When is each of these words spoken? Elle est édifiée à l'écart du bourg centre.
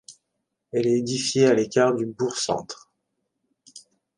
Elle 0.71 0.87
est 0.87 0.97
édifiée 0.97 1.45
à 1.45 1.53
l'écart 1.53 1.93
du 1.93 2.07
bourg 2.07 2.35
centre. 2.35 2.91